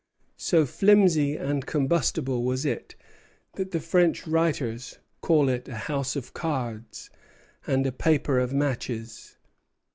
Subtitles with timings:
[0.37, 2.95] So flimsy and combustible was it
[3.53, 7.11] that the French writers call it a "house of cards"
[7.67, 9.35] and "a paper of matches."